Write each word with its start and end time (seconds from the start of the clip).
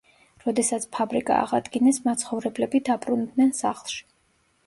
როდესაც 0.43 0.85
ფაბრიკა 0.95 1.35
აღადგინეს, 1.41 2.01
მაცხოვრებლები 2.09 2.81
დაბრუნდნენ 2.87 3.53
სახლში. 3.61 4.01